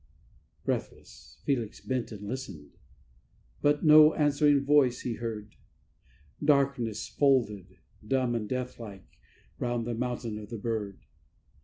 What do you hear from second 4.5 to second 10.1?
voice he heard; Darkness folded, dumb and deathlike, round the